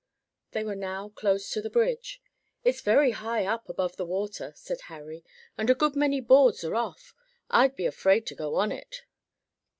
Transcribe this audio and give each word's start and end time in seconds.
They 0.53 0.63
were 0.63 0.73
now 0.73 1.09
close 1.09 1.51
to 1.51 1.61
the 1.61 1.69
bridge. 1.69 2.23
"It's 2.63 2.81
very 2.81 3.11
high 3.11 3.45
up 3.45 3.69
above 3.69 3.97
the 3.97 4.05
water," 4.07 4.51
said 4.55 4.81
Harry, 4.87 5.23
"and 5.59 5.69
a 5.69 5.75
good 5.75 5.95
many 5.95 6.19
boards 6.21 6.63
are 6.63 6.73
off: 6.73 7.13
I'd 7.51 7.75
be 7.75 7.85
afraid 7.85 8.25
to 8.25 8.35
go 8.35 8.55
on 8.55 8.71
it." 8.71 9.03